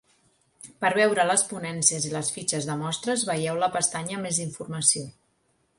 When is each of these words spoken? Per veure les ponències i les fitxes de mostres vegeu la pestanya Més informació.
Per 0.83 0.89
veure 0.99 1.25
les 1.31 1.43
ponències 1.51 2.07
i 2.09 2.15
les 2.15 2.33
fitxes 2.39 2.67
de 2.71 2.79
mostres 2.81 3.27
vegeu 3.33 3.61
la 3.65 3.73
pestanya 3.79 4.23
Més 4.25 4.43
informació. 4.49 5.11